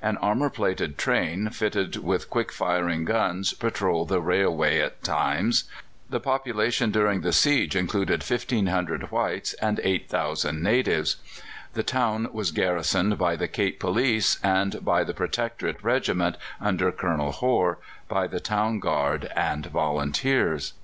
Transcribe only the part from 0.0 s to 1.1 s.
An armour plated